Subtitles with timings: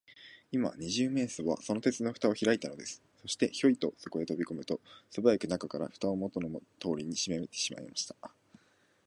[0.51, 3.03] 今、二十面相は、その鉄のふたをひらいたのです。
[3.21, 4.79] そして、ヒョイとそこへとびこむと、
[5.11, 8.15] すばやく中から、ふたをもとのとおりにしめてしまいました。